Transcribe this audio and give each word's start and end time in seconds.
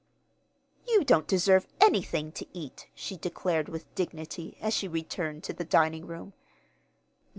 "You 0.87 1.03
don't 1.03 1.27
deserve 1.27 1.67
anything 1.79 2.31
to 2.31 2.47
eat," 2.53 2.87
she 2.95 3.17
declared 3.17 3.69
with 3.69 3.93
dignity, 3.93 4.57
as 4.59 4.73
she 4.73 4.87
returned 4.87 5.43
to 5.43 5.53
the 5.53 5.63
dining 5.63 6.07
room. 6.07 6.33